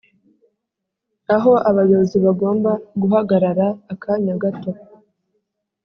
Aho 1.35 1.51
abayobozi 1.69 2.17
bagomba 2.25 2.71
guhagarara 3.01 3.67
akanya 3.93 4.35
gato 4.43 4.71